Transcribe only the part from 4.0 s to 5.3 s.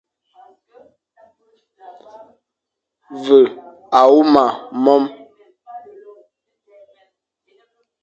huma mome,